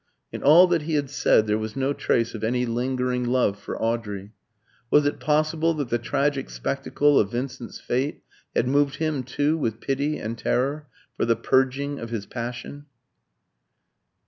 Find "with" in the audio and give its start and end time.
9.59-9.79